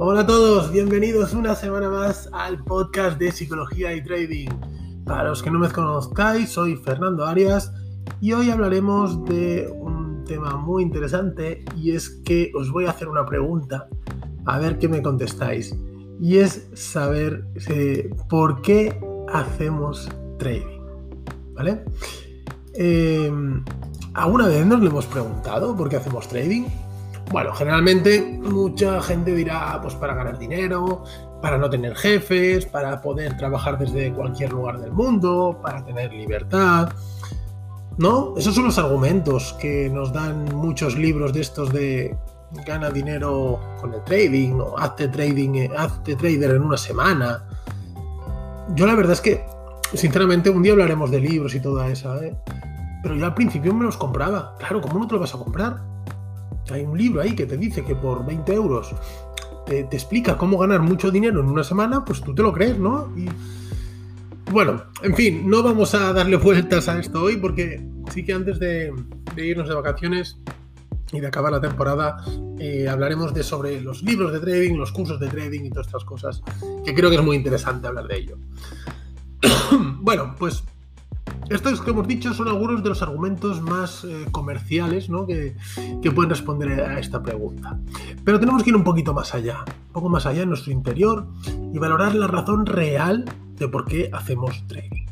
Hola 0.00 0.20
a 0.20 0.26
todos, 0.26 0.70
bienvenidos 0.70 1.34
una 1.34 1.56
semana 1.56 1.90
más 1.90 2.30
al 2.32 2.62
podcast 2.62 3.18
de 3.18 3.32
Psicología 3.32 3.92
y 3.96 4.04
Trading. 4.04 4.48
Para 5.04 5.24
los 5.24 5.42
que 5.42 5.50
no 5.50 5.58
me 5.58 5.68
conozcáis, 5.70 6.50
soy 6.50 6.76
Fernando 6.76 7.26
Arias 7.26 7.72
y 8.20 8.32
hoy 8.32 8.48
hablaremos 8.50 9.24
de 9.24 9.68
un 9.74 10.22
tema 10.22 10.56
muy 10.56 10.84
interesante 10.84 11.64
y 11.76 11.96
es 11.96 12.10
que 12.24 12.52
os 12.54 12.70
voy 12.70 12.86
a 12.86 12.90
hacer 12.90 13.08
una 13.08 13.26
pregunta, 13.26 13.88
a 14.46 14.60
ver 14.60 14.78
qué 14.78 14.88
me 14.88 15.02
contestáis. 15.02 15.74
Y 16.20 16.38
es 16.38 16.68
saber 16.74 17.48
eh, 17.68 18.08
por 18.28 18.62
qué 18.62 19.00
hacemos 19.32 20.08
trading. 20.38 20.78
Eh, 22.74 23.32
¿Alguna 24.14 24.46
vez 24.46 24.64
nos 24.64 24.80
lo 24.80 24.90
hemos 24.90 25.06
preguntado 25.06 25.76
por 25.76 25.88
qué 25.88 25.96
hacemos 25.96 26.28
trading? 26.28 26.66
Bueno, 27.30 27.52
generalmente 27.52 28.38
mucha 28.42 29.02
gente 29.02 29.34
dirá, 29.34 29.78
pues 29.82 29.94
para 29.94 30.14
ganar 30.14 30.38
dinero, 30.38 31.04
para 31.42 31.58
no 31.58 31.68
tener 31.68 31.94
jefes, 31.94 32.64
para 32.64 33.02
poder 33.02 33.36
trabajar 33.36 33.78
desde 33.78 34.12
cualquier 34.12 34.52
lugar 34.52 34.80
del 34.80 34.92
mundo, 34.92 35.58
para 35.62 35.84
tener 35.84 36.12
libertad. 36.12 36.90
¿No? 37.98 38.34
Esos 38.36 38.54
son 38.54 38.64
los 38.64 38.78
argumentos 38.78 39.56
que 39.60 39.90
nos 39.90 40.12
dan 40.12 40.44
muchos 40.54 40.96
libros 40.96 41.32
de 41.32 41.40
estos 41.40 41.72
de 41.72 42.16
gana 42.64 42.90
dinero 42.90 43.60
con 43.80 43.92
el 43.92 44.02
trading 44.04 44.52
o 44.60 44.78
hazte 44.78 45.08
trading, 45.08 45.68
hazte 45.76 46.16
trader 46.16 46.52
en 46.52 46.62
una 46.62 46.76
semana. 46.76 47.44
Yo 48.74 48.86
la 48.86 48.94
verdad 48.94 49.12
es 49.14 49.20
que, 49.20 49.44
sinceramente, 49.92 50.48
un 50.48 50.62
día 50.62 50.72
hablaremos 50.72 51.10
de 51.10 51.20
libros 51.20 51.54
y 51.54 51.60
toda 51.60 51.88
esa, 51.88 52.24
¿eh? 52.24 52.36
Pero 53.02 53.16
yo 53.16 53.26
al 53.26 53.34
principio 53.34 53.74
me 53.74 53.84
los 53.84 53.96
compraba. 53.96 54.54
Claro, 54.58 54.80
¿cómo 54.80 55.00
no 55.00 55.06
te 55.06 55.14
lo 55.14 55.20
vas 55.20 55.34
a 55.34 55.38
comprar? 55.38 55.80
Hay 56.70 56.82
un 56.82 56.96
libro 56.96 57.20
ahí 57.20 57.34
que 57.34 57.46
te 57.46 57.56
dice 57.56 57.84
que 57.84 57.94
por 57.94 58.24
20 58.26 58.52
euros 58.54 58.94
te, 59.66 59.80
explica 59.80 60.36
cómo 60.36 60.58
ganar 60.58 60.80
mucho 60.80 61.10
dinero 61.10 61.40
en 61.40 61.46
una 61.46 61.64
semana, 61.64 62.04
pues 62.04 62.20
tú 62.22 62.34
te 62.34 62.42
lo 62.42 62.52
crees, 62.52 62.78
¿no? 62.78 63.12
Y 63.16 63.28
bueno, 64.50 64.82
en 65.02 65.14
fin, 65.14 65.48
no 65.48 65.62
vamos 65.62 65.94
a 65.94 66.12
darle 66.12 66.36
vueltas 66.36 66.88
a 66.88 66.98
esto 66.98 67.22
hoy 67.22 67.36
porque 67.36 67.82
sí 68.12 68.24
que 68.24 68.32
antes 68.32 68.58
de, 68.58 68.92
irnos 69.36 69.68
de 69.68 69.74
vacaciones 69.74 70.38
y 71.12 71.20
de 71.20 71.26
acabar 71.26 71.52
la 71.52 71.60
temporada, 71.60 72.24
eh, 72.58 72.88
hablaremos 72.88 73.34
de 73.34 73.42
sobre 73.42 73.80
los 73.80 74.02
libros 74.02 74.32
de 74.32 74.40
trading, 74.40 74.76
los 74.76 74.92
cursos 74.92 75.20
de 75.20 75.28
trading 75.28 75.64
y 75.64 75.70
todas 75.70 75.86
estas 75.86 76.04
cosas, 76.04 76.42
que 76.84 76.94
creo 76.94 77.10
que 77.10 77.16
es 77.16 77.22
muy 77.22 77.36
interesante 77.36 77.86
hablar 77.86 78.06
de 78.08 78.16
ello. 78.16 78.38
bueno, 80.00 80.34
pues 80.38 80.64
estos 81.50 81.80
que 81.80 81.90
hemos 81.90 82.06
dicho 82.06 82.34
son 82.34 82.48
algunos 82.48 82.82
de 82.82 82.90
los 82.90 83.00
argumentos 83.02 83.62
más 83.62 84.04
eh, 84.04 84.26
comerciales 84.30 85.08
¿no? 85.08 85.26
que, 85.26 85.56
pueden 86.14 86.30
responder 86.30 86.80
a 86.80 86.98
esta 86.98 87.22
pregunta. 87.22 87.78
Pero 88.24 88.38
tenemos 88.38 88.62
que 88.62 88.70
ir 88.70 88.76
un 88.76 88.84
poquito 88.84 89.14
más 89.14 89.34
allá, 89.34 89.64
un 89.66 89.92
poco 89.92 90.08
más 90.08 90.26
allá 90.26 90.42
en 90.42 90.50
nuestro 90.50 90.72
interior 90.72 91.26
y 91.72 91.78
valorar 91.78 92.14
la 92.14 92.26
razón 92.26 92.66
real 92.66 93.24
de 93.56 93.68
por 93.68 93.86
qué 93.86 94.10
hacemos 94.12 94.66
trading. 94.66 95.06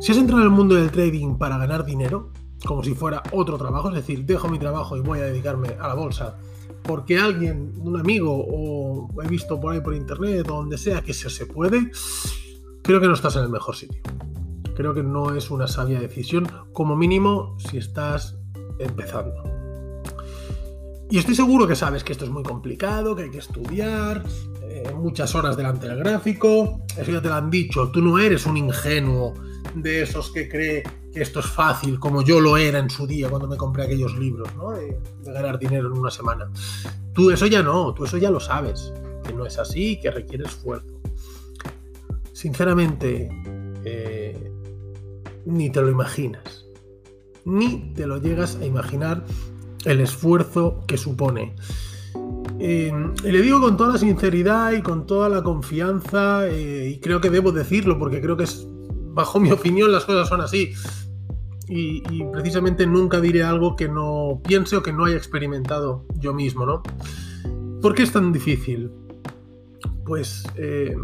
Si 0.00 0.12
has 0.12 0.18
entrado 0.18 0.42
en 0.42 0.48
el 0.48 0.54
mundo 0.54 0.74
del 0.74 0.90
trading 0.90 1.36
para 1.36 1.58
ganar 1.58 1.84
dinero, 1.84 2.30
como 2.64 2.82
si 2.82 2.94
fuera 2.94 3.22
otro 3.32 3.56
trabajo, 3.56 3.88
es 3.90 3.94
decir, 3.94 4.24
dejo 4.24 4.48
mi 4.48 4.58
trabajo 4.58 4.96
y 4.96 5.00
voy 5.00 5.20
a 5.20 5.24
dedicarme 5.24 5.76
a 5.80 5.88
la 5.88 5.94
bolsa, 5.94 6.38
porque 6.82 7.18
alguien, 7.18 7.72
un 7.78 7.98
amigo 7.98 8.32
o 8.32 9.22
he 9.22 9.28
visto 9.28 9.60
por 9.60 9.74
ahí 9.74 9.80
por 9.80 9.94
internet 9.94 10.48
o 10.50 10.56
donde 10.56 10.78
sea 10.78 11.02
que 11.02 11.14
se, 11.14 11.30
se 11.30 11.46
puede, 11.46 11.90
creo 12.82 13.00
que 13.00 13.06
no 13.06 13.14
estás 13.14 13.36
en 13.36 13.42
el 13.42 13.48
mejor 13.48 13.76
sitio 13.76 14.02
creo 14.76 14.94
que 14.94 15.02
no 15.02 15.34
es 15.34 15.50
una 15.50 15.66
sabia 15.66 15.98
decisión, 15.98 16.46
como 16.72 16.94
mínimo 16.94 17.56
si 17.58 17.78
estás 17.78 18.36
empezando. 18.78 19.42
Y 21.10 21.18
estoy 21.18 21.34
seguro 21.34 21.66
que 21.66 21.76
sabes 21.76 22.02
que 22.02 22.12
esto 22.12 22.24
es 22.24 22.30
muy 22.30 22.42
complicado, 22.42 23.14
que 23.14 23.24
hay 23.24 23.30
que 23.30 23.38
estudiar, 23.38 24.24
eh, 24.62 24.92
muchas 24.94 25.34
horas 25.34 25.56
delante 25.56 25.88
del 25.88 25.98
gráfico, 25.98 26.84
eso 26.96 27.12
ya 27.12 27.22
te 27.22 27.28
lo 27.28 27.34
han 27.34 27.50
dicho, 27.50 27.90
tú 27.90 28.02
no 28.02 28.18
eres 28.18 28.44
un 28.46 28.56
ingenuo 28.56 29.32
de 29.74 30.02
esos 30.02 30.30
que 30.32 30.48
cree 30.48 30.82
que 31.12 31.22
esto 31.22 31.40
es 31.40 31.46
fácil, 31.46 32.00
como 32.00 32.22
yo 32.22 32.40
lo 32.40 32.56
era 32.56 32.78
en 32.78 32.90
su 32.90 33.06
día 33.06 33.28
cuando 33.28 33.46
me 33.46 33.56
compré 33.56 33.84
aquellos 33.84 34.18
libros, 34.18 34.54
¿no? 34.56 34.72
de, 34.72 34.98
ganar 35.24 35.58
dinero 35.58 35.86
en 35.86 35.98
una 35.98 36.10
semana. 36.10 36.50
Tú 37.14 37.30
eso 37.30 37.46
ya 37.46 37.62
no, 37.62 37.94
tú 37.94 38.04
eso 38.04 38.18
ya 38.18 38.30
lo 38.30 38.40
sabes, 38.40 38.92
que 39.24 39.32
no 39.32 39.46
es 39.46 39.58
así, 39.58 40.00
que 40.00 40.10
requiere 40.10 40.44
esfuerzo. 40.44 41.00
Sinceramente, 42.32 43.28
eh, 43.84 44.15
ni 45.46 45.70
te 45.70 45.80
lo 45.80 45.90
imaginas. 45.90 46.66
Ni 47.44 47.92
te 47.94 48.06
lo 48.06 48.18
llegas 48.18 48.56
a 48.56 48.66
imaginar 48.66 49.24
el 49.84 50.00
esfuerzo 50.00 50.82
que 50.86 50.98
supone. 50.98 51.54
Eh, 52.58 52.92
y 53.22 53.30
le 53.30 53.42
digo 53.42 53.60
con 53.60 53.76
toda 53.76 53.92
la 53.94 53.98
sinceridad 53.98 54.72
y 54.72 54.82
con 54.82 55.06
toda 55.06 55.28
la 55.28 55.42
confianza, 55.42 56.48
eh, 56.48 56.90
y 56.94 57.00
creo 57.00 57.20
que 57.20 57.30
debo 57.30 57.52
decirlo 57.52 57.98
porque 57.98 58.20
creo 58.20 58.36
que 58.36 58.44
es, 58.44 58.66
bajo 59.12 59.38
mi 59.38 59.52
opinión, 59.52 59.92
las 59.92 60.04
cosas 60.04 60.28
son 60.28 60.40
así. 60.40 60.72
Y, 61.68 62.00
precisamente 62.32 62.86
nunca 62.86 63.20
diré 63.20 63.42
algo 63.42 63.74
que 63.74 63.88
no 63.88 64.40
piense 64.46 64.76
o 64.76 64.82
que 64.84 64.92
no 64.92 65.04
haya 65.04 65.16
experimentado 65.16 66.04
yo 66.16 66.32
mismo, 66.32 66.64
¿no? 66.64 66.82
¿Por 67.82 67.94
qué 67.94 68.04
es 68.04 68.12
tan 68.12 68.32
difícil? 68.32 68.92
Pues 70.04 70.44
eh, 70.56 70.96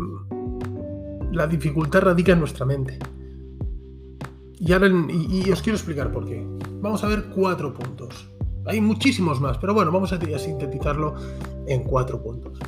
la 1.32 1.48
dificultad 1.48 2.02
radica 2.02 2.32
en 2.32 2.38
nuestra 2.38 2.64
mente. 2.64 2.98
Y, 4.64 5.50
os 5.50 5.60
quiero 5.60 5.76
explicar 5.76 6.12
por 6.12 6.24
qué. 6.24 6.46
Vamos 6.80 7.02
a 7.02 7.08
ver 7.08 7.24
cuatro 7.34 7.74
puntos. 7.74 8.28
Hay 8.66 8.80
muchísimos 8.80 9.40
más, 9.40 9.58
pero 9.58 9.74
bueno, 9.74 9.90
vamos 9.90 10.12
a, 10.12 10.38
sintetizarlo 10.38 11.14
en 11.66 11.82
cuatro 11.82 12.22
puntos. 12.22 12.60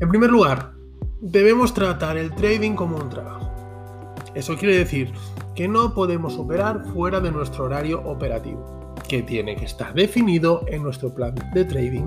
En 0.00 0.08
primer 0.08 0.30
lugar, 0.30 0.72
debemos 1.20 1.72
tratar 1.72 2.16
el 2.16 2.34
trading 2.34 2.72
como 2.72 2.96
un 2.96 3.08
trabajo. 3.08 3.52
Eso 4.34 4.56
quiere 4.56 4.78
decir 4.78 5.12
que 5.54 5.68
no 5.68 5.94
podemos 5.94 6.36
operar 6.36 6.84
fuera 6.92 7.20
de 7.20 7.30
nuestro 7.30 7.66
horario 7.66 8.02
operativo, 8.02 8.94
que 9.08 9.22
tiene 9.22 9.54
que 9.54 9.66
estar 9.66 9.94
definido 9.94 10.64
en 10.66 10.82
nuestro 10.82 11.14
plan 11.14 11.36
de 11.54 11.64
trading 11.64 12.06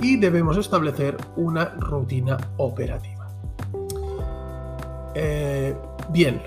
y 0.00 0.16
debemos 0.16 0.56
establecer 0.56 1.18
una 1.36 1.66
rutina 1.66 2.38
operativa. 2.56 3.28
Eh, 5.14 5.74
bien, 6.10 6.40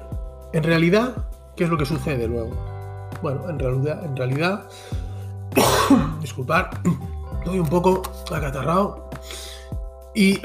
en 0.51 0.63
realidad 0.63 1.27
¿Qué 1.55 1.65
es 1.65 1.69
lo 1.69 1.77
que 1.77 1.85
sucede 1.85 2.27
luego? 2.27 2.51
Bueno, 3.21 3.47
en 3.49 3.59
realidad, 3.59 4.03
en 4.03 4.15
realidad, 4.15 4.69
disculpar, 6.21 6.81
estoy 7.39 7.59
un 7.59 7.67
poco 7.67 8.01
acatarrado 8.31 9.09
y, 10.15 10.39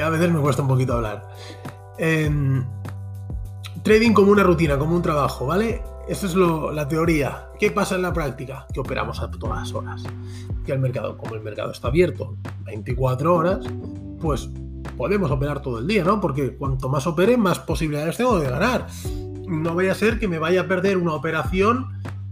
a 0.00 0.10
veces 0.10 0.30
me 0.30 0.40
cuesta 0.40 0.62
un 0.62 0.68
poquito 0.68 0.94
hablar. 0.94 1.28
Em, 1.98 2.64
trading 3.82 4.12
como 4.12 4.30
una 4.30 4.42
rutina, 4.42 4.78
como 4.78 4.94
un 4.94 5.02
trabajo, 5.02 5.46
¿vale? 5.46 5.82
Esa 6.08 6.26
es 6.26 6.36
la 6.36 6.86
teoría. 6.86 7.48
¿Qué 7.58 7.72
pasa 7.72 7.96
en 7.96 8.02
la 8.02 8.12
práctica? 8.12 8.66
Que 8.72 8.78
operamos 8.78 9.20
a 9.20 9.30
todas 9.30 9.72
horas. 9.74 10.04
Que 10.64 10.72
el 10.72 10.78
mercado, 10.78 11.16
como 11.16 11.34
el 11.34 11.40
mercado 11.40 11.72
está 11.72 11.88
abierto 11.88 12.36
24 12.64 13.34
horas, 13.34 13.66
pues 14.20 14.48
podemos 14.96 15.30
operar 15.30 15.62
todo 15.62 15.78
el 15.78 15.86
día, 15.86 16.04
¿no? 16.04 16.20
Porque 16.20 16.56
cuanto 16.56 16.88
más 16.88 17.06
opere, 17.06 17.36
más 17.36 17.58
posibilidades 17.58 18.16
tengo 18.16 18.38
de 18.38 18.48
ganar. 18.48 18.86
No 19.46 19.74
vaya 19.74 19.92
a 19.92 19.94
ser 19.94 20.18
que 20.18 20.28
me 20.28 20.38
vaya 20.38 20.62
a 20.62 20.68
perder 20.68 20.96
una 20.96 21.14
operación 21.14 21.88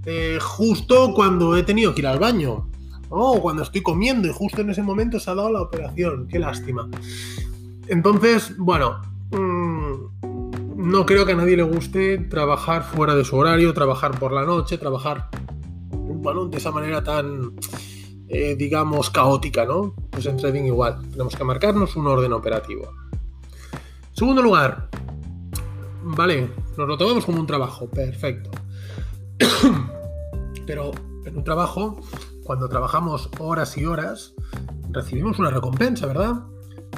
eh, 0.06 0.38
justo 0.40 1.12
cuando 1.14 1.56
he 1.56 1.62
tenido 1.62 1.94
que 1.94 2.00
ir 2.00 2.06
al 2.06 2.18
baño. 2.18 2.68
O 3.10 3.40
cuando 3.40 3.62
estoy 3.62 3.82
comiendo 3.82 4.26
y 4.26 4.32
justo 4.32 4.60
en 4.60 4.70
ese 4.70 4.82
momento 4.82 5.20
se 5.20 5.30
ha 5.30 5.34
dado 5.34 5.52
la 5.52 5.62
operación. 5.62 6.26
Qué 6.28 6.38
lástima. 6.38 6.88
Entonces, 7.86 8.56
bueno, 8.58 9.02
mm, 9.30 10.74
no 10.76 11.06
creo 11.06 11.24
que 11.24 11.32
a 11.32 11.36
nadie 11.36 11.56
le 11.56 11.62
guste 11.62 12.18
trabajar 12.18 12.82
fuera 12.82 13.14
de 13.14 13.24
su 13.24 13.36
horario, 13.36 13.72
trabajar 13.74 14.18
por 14.18 14.32
la 14.32 14.44
noche, 14.44 14.78
trabajar, 14.78 15.28
bueno, 15.90 16.46
de 16.46 16.56
esa 16.56 16.72
manera 16.72 17.04
tan 17.04 17.52
eh, 18.28 18.56
digamos, 18.56 19.10
caótica, 19.10 19.64
¿no? 19.64 19.94
Pues 20.10 20.26
en 20.26 20.36
trading 20.36 20.64
igual, 20.64 21.00
tenemos 21.10 21.36
que 21.36 21.44
marcarnos 21.44 21.96
un 21.96 22.06
orden 22.06 22.32
operativo. 22.32 22.92
Segundo 24.12 24.42
lugar, 24.42 24.88
vale, 26.02 26.50
nos 26.76 26.88
lo 26.88 26.96
tomamos 26.96 27.24
como 27.24 27.40
un 27.40 27.46
trabajo, 27.46 27.88
perfecto. 27.88 28.50
Pero 30.66 30.92
en 31.24 31.36
un 31.36 31.44
trabajo, 31.44 32.00
cuando 32.44 32.68
trabajamos 32.68 33.28
horas 33.38 33.76
y 33.76 33.86
horas, 33.86 34.34
recibimos 34.90 35.38
una 35.38 35.50
recompensa, 35.50 36.06
¿verdad? 36.06 36.44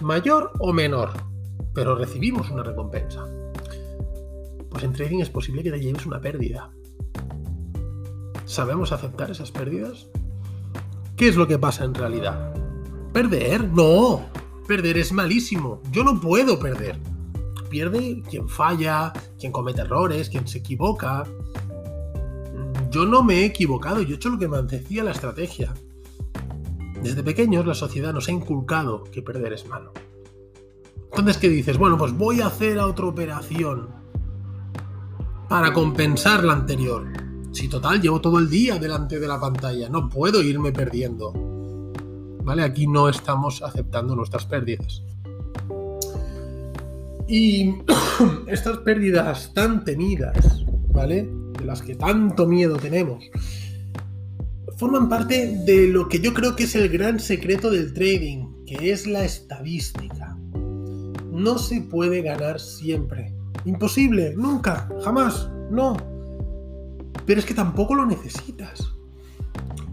Mayor 0.03 0.53
o 0.59 0.73
menor, 0.73 1.11
pero 1.73 1.95
recibimos 1.95 2.51
una 2.51 2.63
recompensa. 2.63 3.27
Pues 4.71 4.85
en 4.85 4.93
trading 4.93 5.21
es 5.21 5.31
posible 5.31 5.63
que 5.63 5.71
te 5.71 5.81
lleves 5.81 6.05
una 6.05 6.21
pérdida. 6.21 6.71
¿Sabemos 8.45 8.93
aceptar 8.93 9.31
esas 9.31 9.51
pérdidas? 9.51 10.09
¿Qué 11.17 11.29
es 11.29 11.37
lo 11.37 11.49
que 11.49 11.59
pasa 11.59 11.85
en 11.85 11.95
realidad? 11.95 12.53
¿Perder? 13.13 13.71
No. 13.71 14.27
Perder 14.69 14.99
es 14.99 15.13
malísimo. 15.13 15.81
Yo 15.91 16.05
no 16.05 16.21
puedo 16.21 16.59
perder. 16.59 17.01
Pierde 17.71 18.23
quien 18.29 18.49
falla, 18.49 19.15
quien 19.39 19.51
comete 19.51 19.81
errores, 19.81 20.29
quien 20.29 20.47
se 20.47 20.59
equivoca. 20.59 21.25
Yo 22.91 23.07
no 23.07 23.23
me 23.23 23.41
he 23.41 23.45
equivocado, 23.47 24.03
yo 24.03 24.15
he 24.15 24.17
hecho 24.17 24.29
lo 24.29 24.39
que 24.39 24.47
me 24.47 24.61
decía 24.63 25.05
la 25.05 25.13
estrategia. 25.13 25.73
Desde 27.03 27.23
pequeños 27.23 27.67
la 27.67 27.75
sociedad 27.75 28.13
nos 28.13 28.29
ha 28.29 28.33
inculcado 28.33 29.05
que 29.05 29.23
perder 29.23 29.55
es 29.55 29.67
malo. 29.67 29.93
Entonces, 31.11 31.39
¿qué 31.39 31.49
dices? 31.49 31.79
Bueno, 31.79 31.97
pues 31.97 32.13
voy 32.13 32.43
a 32.43 32.49
hacer 32.49 32.79
otra 32.79 33.07
operación 33.07 33.89
para 35.49 35.73
compensar 35.73 36.45
la 36.45 36.53
anterior. 36.53 37.26
Si 37.57 37.69
total, 37.69 38.03
llevo 38.03 38.21
todo 38.21 38.39
el 38.39 38.51
día 38.51 38.79
delante 38.79 39.19
de 39.19 39.27
la 39.27 39.41
pantalla, 39.41 39.89
no 39.89 40.11
puedo 40.11 40.43
irme 40.43 40.73
perdiendo. 40.73 41.33
¿Vale? 42.45 42.63
Aquí 42.63 42.87
no 42.87 43.09
estamos 43.09 43.63
aceptando 43.63 44.15
nuestras 44.15 44.45
pérdidas. 44.45 45.03
Y 47.27 47.77
estas 48.47 48.77
pérdidas 48.81 49.55
tan 49.55 49.87
temidas, 49.87 50.67
¿vale? 50.93 51.31
De 51.59 51.65
las 51.65 51.81
que 51.81 51.95
tanto 51.95 52.47
miedo 52.47 52.77
tenemos, 52.77 53.25
forman 54.77 55.09
parte 55.09 55.57
de 55.65 55.89
lo 55.89 56.11
que 56.11 56.21
yo 56.21 56.35
creo 56.35 56.57
que 56.57 56.65
es 56.65 56.75
el 56.75 56.91
gran 56.91 57.19
secreto 57.19 57.71
del 57.71 57.95
trading, 57.95 58.67
que 58.67 58.93
es 58.93 59.07
la 59.07 59.25
estadística. 59.25 60.37
No 61.33 61.57
se 61.57 61.81
puede 61.81 62.21
ganar 62.21 62.61
siempre. 62.61 63.33
Imposible, 63.65 64.35
nunca, 64.37 64.91
jamás, 65.03 65.49
no. 65.71 66.16
Pero 67.27 67.41
es 67.41 67.47
que 67.47 67.55
tampoco 67.55 67.95
lo 67.95 68.07
necesitas. 68.07 68.93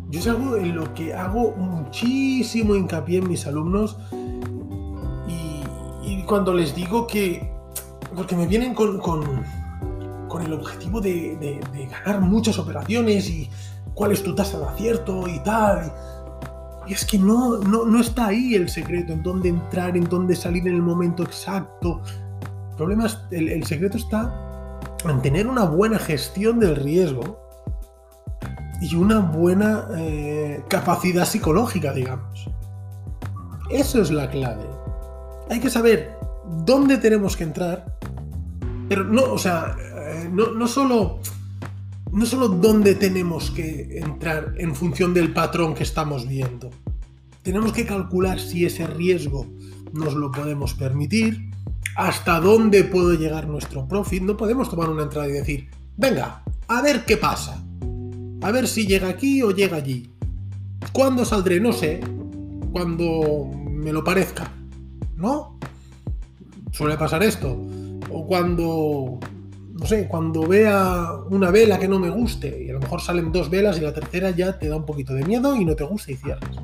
Yo 0.09 0.19
es 0.19 0.27
algo 0.27 0.57
en 0.57 0.75
lo 0.75 0.93
que 0.93 1.13
hago 1.13 1.55
muchísimo 1.55 2.75
hincapié 2.75 3.17
en 3.17 3.27
mis 3.27 3.47
alumnos 3.47 3.97
y, 6.03 6.21
cuando 6.27 6.53
les 6.53 6.73
digo 6.75 7.05
que, 7.07 7.51
porque 8.15 8.35
me 8.35 8.47
vienen 8.47 8.75
con, 8.75 9.01
el 10.45 10.53
objetivo 10.53 11.01
de, 11.01 11.59
ganar 11.89 12.21
muchas 12.21 12.59
operaciones 12.59 13.29
y 13.29 13.49
cuál 13.93 14.11
es 14.11 14.23
tu 14.23 14.35
tasa 14.35 14.59
de 14.59 14.65
acierto 14.65 15.27
y 15.27 15.39
tal. 15.39 15.91
Y, 16.87 16.93
es 16.93 17.05
que 17.05 17.17
no, 17.17 17.57
no, 17.57 17.99
está 17.99 18.27
ahí 18.27 18.53
el 18.53 18.69
secreto, 18.69 19.13
en 19.13 19.23
dónde 19.23 19.49
entrar, 19.49 19.97
en 19.97 20.03
dónde 20.03 20.35
salir 20.35 20.67
en 20.67 20.75
el 20.75 20.83
momento 20.83 21.23
exacto. 21.23 22.01
El 22.69 22.75
problema 22.77 23.07
es, 23.07 23.17
el 23.31 23.63
secreto 23.65 23.97
está 23.97 24.52
en 25.11 25.21
tener 25.21 25.47
una 25.47 25.63
buena 25.63 25.99
gestión 25.99 26.59
del 26.59 26.75
riesgo 26.75 27.39
y 28.81 28.95
una 28.95 29.19
buena 29.19 29.87
eh, 29.97 30.63
capacidad 30.67 31.25
psicológica, 31.25 31.93
digamos. 31.93 32.49
Eso 33.69 34.01
es 34.01 34.11
la 34.11 34.29
clave. 34.29 34.65
Hay 35.49 35.59
que 35.59 35.69
saber 35.69 36.17
dónde 36.65 36.97
tenemos 36.97 37.37
que 37.37 37.43
entrar, 37.43 37.97
pero 38.89 39.03
no, 39.03 39.23
o 39.23 39.37
sea, 39.37 39.75
eh, 39.79 40.29
no, 40.31 40.51
no 40.51 40.67
solo 40.67 41.19
no 42.13 42.27
solo 42.27 42.47
dónde 42.47 42.93
tenemos 42.93 43.49
que 43.49 43.97
entrar 43.97 44.53
en 44.57 44.75
función 44.75 45.15
del 45.15 45.33
patrón 45.33 45.73
que 45.73 45.81
estamos 45.81 46.27
viendo. 46.27 46.69
Tenemos 47.41 47.73
que 47.73 47.87
calcular 47.87 48.39
si 48.39 48.65
ese 48.65 48.85
riesgo 48.85 49.47
nos 49.93 50.13
lo 50.13 50.31
podemos 50.31 50.75
permitir, 50.75 51.49
hasta 51.95 52.39
dónde 52.39 52.83
puede 52.83 53.17
llegar 53.17 53.47
nuestro 53.47 53.87
profit. 53.87 54.23
No 54.23 54.37
podemos 54.37 54.69
tomar 54.69 54.89
una 54.89 55.03
entrada 55.03 55.27
y 55.27 55.33
decir, 55.33 55.69
venga, 55.97 56.43
a 56.67 56.81
ver 56.81 57.05
qué 57.05 57.17
pasa. 57.17 57.63
A 58.41 58.51
ver 58.51 58.67
si 58.67 58.85
llega 58.87 59.09
aquí 59.09 59.41
o 59.41 59.51
llega 59.51 59.77
allí. 59.77 60.11
¿Cuándo 60.91 61.23
saldré? 61.23 61.59
No 61.59 61.71
sé. 61.71 62.01
Cuando 62.71 63.49
me 63.69 63.93
lo 63.93 64.03
parezca. 64.03 64.51
¿No? 65.15 65.59
Suele 66.71 66.97
pasar 66.97 67.23
esto. 67.23 67.57
O 68.09 68.27
cuando, 68.27 69.19
no 69.73 69.85
sé, 69.85 70.07
cuando 70.07 70.47
vea 70.47 71.13
una 71.29 71.51
vela 71.51 71.79
que 71.79 71.87
no 71.87 71.99
me 71.99 72.09
guste 72.09 72.63
y 72.65 72.69
a 72.69 72.73
lo 72.73 72.79
mejor 72.79 73.01
salen 73.01 73.31
dos 73.31 73.49
velas 73.49 73.77
y 73.77 73.81
la 73.81 73.93
tercera 73.93 74.31
ya 74.31 74.57
te 74.59 74.67
da 74.67 74.75
un 74.75 74.85
poquito 74.85 75.13
de 75.13 75.23
miedo 75.23 75.55
y 75.55 75.65
no 75.65 75.75
te 75.75 75.83
gusta 75.83 76.11
y 76.11 76.15
cierras. 76.15 76.57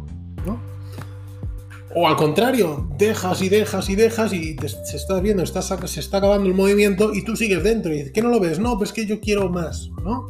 O 1.96 2.08
al 2.08 2.16
contrario, 2.16 2.88
dejas 2.98 3.42
y 3.42 3.50
dejas 3.50 3.90
y 3.90 3.96
dejas 3.96 4.32
y 4.34 4.56
se 4.84 4.96
está 4.96 5.20
viendo, 5.20 5.44
se 5.46 6.00
está 6.00 6.18
acabando 6.18 6.48
el 6.48 6.54
movimiento 6.54 7.14
y 7.14 7.24
tú 7.24 7.36
sigues 7.36 7.64
dentro 7.64 7.92
y 7.92 7.98
dices, 7.98 8.12
¿qué 8.12 8.22
no 8.22 8.30
lo 8.30 8.40
ves? 8.40 8.60
No, 8.60 8.78
pues 8.78 8.94
que 8.94 9.06
yo 9.06 9.20
quiero 9.20 9.50
más, 9.50 9.90
¿no? 10.04 10.30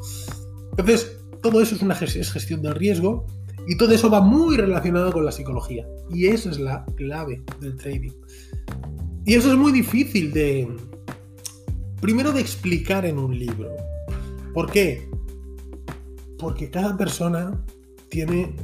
Entonces, 0.77 1.17
todo 1.41 1.61
eso 1.61 1.75
es 1.75 1.81
una 1.81 1.95
gestión 1.95 2.61
del 2.61 2.75
riesgo 2.75 3.27
y 3.67 3.77
todo 3.77 3.93
eso 3.93 4.09
va 4.09 4.21
muy 4.21 4.55
relacionado 4.57 5.11
con 5.11 5.25
la 5.25 5.31
psicología. 5.31 5.85
Y 6.09 6.27
esa 6.27 6.49
es 6.49 6.59
la 6.59 6.85
clave 6.95 7.43
del 7.59 7.75
trading. 7.75 8.13
Y 9.25 9.35
eso 9.35 9.51
es 9.51 9.57
muy 9.57 9.71
difícil 9.71 10.31
de, 10.31 10.67
primero, 12.01 12.31
de 12.31 12.41
explicar 12.41 13.05
en 13.05 13.19
un 13.19 13.37
libro. 13.37 13.69
¿Por 14.53 14.71
qué? 14.71 15.07
Porque 16.37 16.69
cada 16.69 16.97
persona 16.97 17.63
tiene 18.09 18.55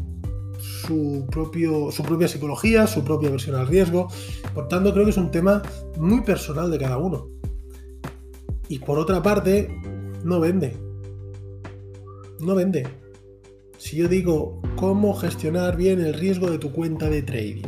su, 0.85 1.25
propio, 1.29 1.91
su 1.91 2.03
propia 2.03 2.27
psicología, 2.27 2.87
su 2.87 3.03
propia 3.03 3.29
versión 3.29 3.55
al 3.55 3.67
riesgo. 3.67 4.07
Por 4.53 4.67
tanto, 4.67 4.93
creo 4.93 5.05
que 5.05 5.11
es 5.11 5.17
un 5.17 5.31
tema 5.31 5.61
muy 5.97 6.21
personal 6.21 6.71
de 6.71 6.77
cada 6.77 6.97
uno. 6.97 7.29
Y 8.67 8.79
por 8.79 8.97
otra 8.97 9.21
parte, 9.21 9.69
no 10.23 10.39
vende 10.39 10.85
no 12.39 12.55
vende. 12.55 12.87
Si 13.77 13.97
yo 13.97 14.07
digo 14.07 14.61
cómo 14.75 15.13
gestionar 15.13 15.75
bien 15.75 16.01
el 16.01 16.13
riesgo 16.13 16.49
de 16.49 16.57
tu 16.57 16.71
cuenta 16.71 17.09
de 17.09 17.21
trading, 17.21 17.63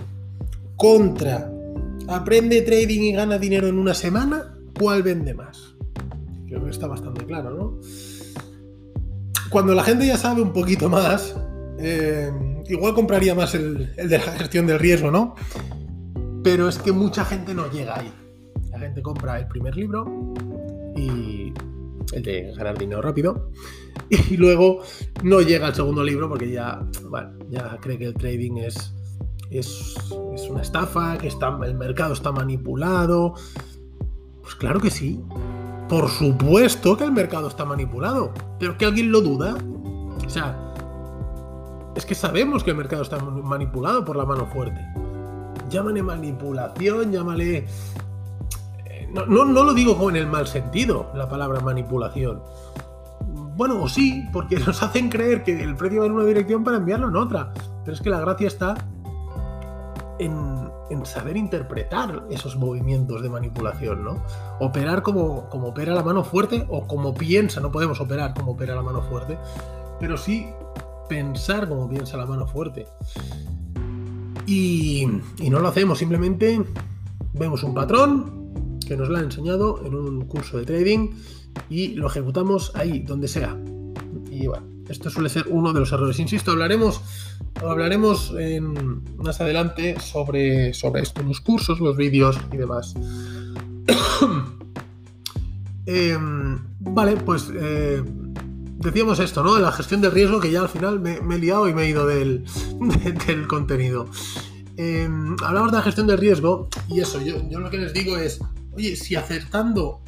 contra 0.76 1.52
aprende 2.08 2.62
trading 2.62 3.02
y 3.02 3.12
gana 3.14 3.38
dinero 3.38 3.68
en 3.68 3.78
una 3.78 3.94
semana, 3.94 4.58
¿cuál 4.80 5.04
vende 5.04 5.34
más? 5.34 5.76
Creo 6.48 6.64
que 6.64 6.72
está 6.72 6.88
bastante 6.88 7.26
claro, 7.26 7.52
¿no? 7.52 7.80
Cuando 9.50 9.74
la 9.74 9.84
gente 9.84 10.06
ya 10.08 10.18
sabe 10.18 10.42
un 10.42 10.54
poquito 10.54 10.90
más, 10.90 11.36
eh, 11.80 12.32
igual 12.70 12.94
compraría 12.94 13.36
más 13.36 13.56
el, 13.56 13.96
de 13.96 14.18
la 14.18 14.20
gestión 14.20 14.68
del 14.68 14.80
riesgo, 14.80 15.12
¿no? 15.12 15.36
Pero 16.44 16.68
es 16.70 16.78
que 16.78 16.92
mucha 16.92 17.26
gente 17.26 17.54
no 17.54 17.70
llega 17.70 18.00
ahí. 18.00 18.12
La 18.72 18.80
gente 18.80 19.02
compra 19.02 19.40
el 19.40 19.48
primer 19.48 19.76
libro 19.76 20.34
y 20.96 21.54
el 22.14 22.24
de 22.24 22.54
ganar 22.56 22.78
dinero 22.78 23.02
rápido 23.02 23.52
y 24.10 24.38
luego 24.38 24.82
no 25.24 25.42
llega 25.42 25.68
al 25.68 25.76
segundo 25.76 26.04
libro 26.04 26.30
porque 26.30 26.50
ya, 26.50 26.86
ya 27.50 27.78
cree 27.82 27.98
que 27.98 28.06
el 28.06 28.14
trading 28.14 28.58
es, 28.58 28.94
es, 29.50 29.96
una 30.50 30.62
estafa, 30.62 31.18
que 31.18 31.28
está, 31.28 31.58
el 31.64 31.76
mercado 31.76 32.14
está 32.14 32.32
manipulado. 32.32 33.34
Pues 34.42 34.56
claro 34.56 34.80
que 34.80 34.90
sí. 34.90 35.20
Por 35.90 36.10
supuesto 36.10 36.98
que 36.98 37.06
el 37.06 37.12
mercado 37.12 37.48
está 37.48 37.66
manipulado. 37.66 38.34
Pero 38.60 38.78
que 38.78 38.86
alguien 38.86 39.12
lo 39.12 39.22
duda. 39.22 39.58
O 40.26 40.30
sea, 40.30 40.67
es 41.98 42.06
que 42.06 42.16
sabemos 42.16 42.64
que 42.64 42.72
el 42.72 42.78
mercado 42.78 43.02
está 43.02 43.18
manipulado 43.18 44.06
por 44.06 44.16
la 44.16 44.26
mano 44.26 44.46
fuerte. 44.48 44.80
Llámale 45.70 46.04
manipulación, 46.04 47.12
llámale... 47.12 47.66
Eh, 48.86 49.10
no, 49.12 49.26
no, 49.26 49.64
lo 49.64 49.74
digo 49.74 49.98
con 49.98 50.16
el 50.16 50.28
mal 50.28 50.48
sentido, 50.48 51.12
la 51.14 51.28
palabra 51.28 51.60
manipulación 51.60 52.42
bueno, 53.58 53.82
o 53.82 53.90
sí, 53.90 54.24
porque 54.32 54.60
nos 54.66 54.82
hacen 54.84 55.10
creer 55.10 55.44
que 55.44 55.62
el 55.62 55.76
precio 55.76 56.02
va 56.02 56.06
en 56.06 56.14
una 56.14 56.26
dirección 56.26 56.64
para 56.64 56.78
enviarlo 56.78 57.10
en 57.10 57.16
otra. 57.16 57.52
Pero 57.84 57.96
es 57.96 58.02
que 58.02 58.10
la 58.10 58.20
gracia 58.20 58.48
está 58.48 58.76
en, 60.20 60.58
saber 61.04 61.38
interpretar 61.38 62.24
esos 62.30 62.56
movimientos 62.56 63.22
de 63.22 63.30
manipulación, 63.30 64.04
¿no? 64.04 64.24
Operar 64.60 65.02
como, 65.02 65.50
como 65.50 65.70
opera 65.70 65.94
la 65.94 66.04
mano 66.04 66.24
fuerte 66.24 66.66
o 66.70 66.86
como 66.88 67.14
piensa, 67.14 67.60
no 67.60 67.72
podemos 67.72 68.00
operar 68.00 68.34
como 68.34 68.52
opera 68.54 68.76
la 68.76 68.82
mano 68.82 69.02
fuerte, 69.02 69.38
pero 70.00 70.18
sí 70.18 70.50
pensar 71.08 71.68
como 71.68 71.90
piensa 71.90 72.18
la 72.18 72.26
mano 72.26 72.48
fuerte. 72.48 72.86
Y, 74.46 75.06
y 75.40 75.50
no 75.50 75.60
lo 75.60 75.68
hacemos, 75.68 76.00
simplemente 76.00 76.62
vemos 77.34 77.64
un 77.64 77.74
patrón 77.74 78.80
que 78.88 78.96
nos 78.96 79.10
lo 79.10 79.18
ha 79.18 79.22
enseñado 79.22 79.86
en 79.86 79.94
un 79.96 80.26
curso 80.26 80.58
de 80.58 80.66
trading 80.66 81.10
y 81.70 81.90
lo 81.96 82.08
ejecutamos 82.08 82.72
ahí, 82.76 83.00
donde 83.00 83.28
sea. 83.28 83.58
Y 84.32 84.48
bueno, 84.48 84.66
esto 84.88 85.10
suele 85.10 85.30
ser 85.30 85.46
uno 85.50 85.74
de 85.74 85.82
los 85.82 85.92
errores. 85.92 86.20
Insisto, 86.20 86.52
hablaremos, 86.52 87.02
hablaremos 87.62 88.34
más 89.18 89.42
adelante 89.42 90.00
sobre, 90.00 90.74
sobre 90.74 91.02
esto, 91.02 91.22
los 91.24 91.42
cursos, 91.42 91.80
los 91.80 91.98
vídeos 91.98 92.38
y 92.52 92.58
demás. 92.58 92.94
Em, 95.90 96.60
vale, 96.82 97.16
pues 97.16 97.50
eh, 97.56 98.04
decíamos 98.80 99.20
esto, 99.20 99.44
¿no? 99.44 99.56
De 99.56 99.62
la 99.62 99.72
gestión 99.72 100.02
del 100.02 100.12
riesgo, 100.12 100.40
que 100.40 100.52
ya 100.52 100.62
al 100.62 100.70
final 100.70 101.00
me, 101.00 101.18
he 101.18 101.40
liado 101.40 101.68
y 101.68 101.74
me 101.74 101.84
he 101.84 101.90
ido 101.90 102.06
del, 102.06 102.46
del 103.28 103.48
contenido. 103.48 104.08
Em, 104.78 105.36
hablamos 105.44 105.72
de 105.72 105.78
la 105.78 105.84
gestión 105.84 106.08
del 106.08 106.20
riesgo 106.20 106.70
y 106.88 107.00
eso, 107.00 107.20
yo, 107.22 107.60
lo 107.60 107.70
que 107.70 107.78
les 107.78 107.94
digo 107.94 108.18
es, 108.18 108.40
oye, 108.74 108.96
si 108.96 109.16
acertando 109.16 110.02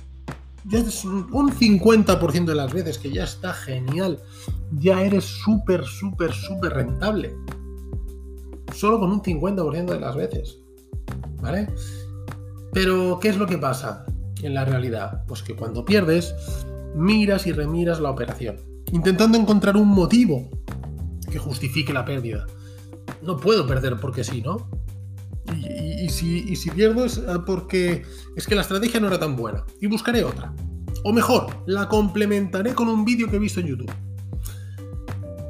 ya 0.65 0.79
es 0.79 1.03
un 1.05 1.51
50% 1.51 2.45
de 2.45 2.55
las 2.55 2.71
veces, 2.73 2.99
que 2.99 3.11
ya 3.11 3.23
está 3.23 3.53
genial, 3.53 4.19
ya 4.71 5.01
eres 5.01 5.23
súper, 5.23 5.83
súper, 5.85 6.33
súper 6.33 6.73
rentable. 6.73 7.33
Solo 8.75 8.99
con 8.99 9.11
un 9.11 9.23
50% 9.23 9.85
de 9.85 9.99
las 9.99 10.15
veces. 10.15 10.59
¿Vale? 11.41 11.69
Pero, 12.73 13.19
¿qué 13.19 13.29
es 13.29 13.37
lo 13.37 13.47
que 13.47 13.57
pasa 13.57 14.05
en 14.43 14.53
la 14.53 14.65
realidad? 14.65 15.23
Pues 15.27 15.41
que 15.41 15.55
cuando 15.55 15.85
pierdes, 15.85 16.35
miras 16.95 17.47
y 17.47 17.51
remiras 17.51 17.99
la 17.99 18.09
operación, 18.09 18.57
intentando 18.91 19.37
encontrar 19.37 19.77
un 19.77 19.87
motivo 19.87 20.49
que 21.31 21.39
justifique 21.39 21.93
la 21.93 22.05
pérdida. 22.05 22.45
no 23.21 23.37
puedo 23.37 23.67
perder 23.67 23.99
porque 23.99 24.23
sí, 24.23 24.41
¿no? 24.41 24.69
Y, 25.67 26.09
si, 26.09 26.55
si, 26.55 26.69
pierdo 26.69 27.05
es 27.05 27.21
ah, 27.27 27.43
porque 27.45 28.03
es 28.35 28.45
que 28.45 28.55
la 28.55 28.61
estrategia 28.61 28.99
no 28.99 29.07
era 29.07 29.19
tan 29.19 29.35
buena. 29.35 29.65
Y 29.81 29.87
buscaré 29.87 30.23
otra. 30.23 30.53
O 31.03 31.11
mejor, 31.11 31.63
la 31.65 31.87
complementaré 31.87 32.73
con 32.73 32.87
un 32.87 33.03
vídeo 33.03 33.29
que 33.29 33.37
he 33.37 33.39
visto 33.39 33.59
en 33.59 33.67
YouTube. 33.67 33.91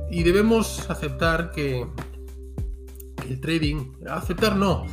Y 0.10 0.24
debemos 0.24 0.90
aceptar 0.90 1.52
que, 1.52 1.86
el 3.28 3.40
trading, 3.40 3.94
aceptar 4.10 4.56
no, 4.56 4.86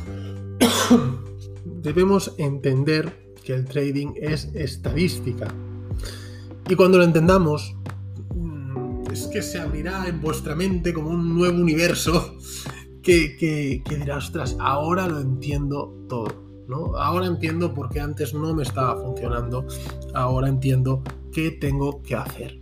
debemos 1.65 2.33
entender 2.37 3.33
que 3.43 3.53
el 3.53 3.65
trading 3.65 4.13
es 4.15 4.45
estadística. 4.53 5.47
Y 6.69 6.75
cuando 6.75 6.97
lo 6.97 7.05
entendamos, 7.05 7.75
mm, 8.35 9.11
es 9.11 9.27
que 9.27 9.41
se 9.41 9.59
abrirá 9.59 10.07
en 10.07 10.19
vuestra 10.21 10.55
mente 10.55 10.93
como 10.93 11.09
un 11.09 11.37
nuevo 11.37 11.57
universo 11.57 12.37
que, 13.01 13.37
que, 13.37 13.95
dirá, 13.95 14.17
ostras, 14.17 14.57
ahora 14.59 15.07
lo 15.07 15.19
entiendo 15.19 15.95
todo. 16.09 16.45
¿no? 16.67 16.97
Ahora 16.97 17.27
entiendo 17.27 17.73
por 17.73 17.87
qué 17.89 18.01
antes 18.01 18.33
no 18.33 18.53
me 18.53 18.63
estaba 18.63 18.97
funcionando. 18.97 19.65
Ahora 20.13 20.49
entiendo 20.49 21.03
qué 21.31 21.51
tengo 21.51 22.01
que 22.03 22.15
hacer. 22.15 22.59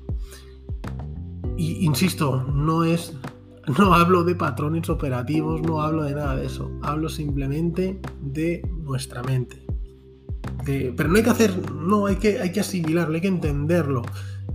Y 1.57 1.83
insisto, 1.85 2.43
no 2.43 2.83
es. 2.83 3.13
No 3.79 3.95
hablo 3.95 4.23
de 4.23 4.35
patrones 4.35 4.87
operativos, 4.91 5.63
no 5.63 5.81
hablo 5.81 6.03
de 6.03 6.13
nada 6.13 6.35
de 6.35 6.45
eso. 6.45 6.69
Hablo 6.83 7.09
simplemente 7.09 7.99
de 8.21 8.61
nuestra 8.83 9.23
mente. 9.23 9.64
Pero 10.65 11.09
no 11.09 11.17
hay 11.17 11.23
que 11.23 11.29
hacer. 11.29 11.71
No, 11.71 12.07
hay 12.07 12.15
que, 12.17 12.39
hay 12.39 12.51
que 12.51 12.59
asimilarlo, 12.59 13.15
hay 13.15 13.21
que 13.21 13.27
entenderlo. 13.27 14.01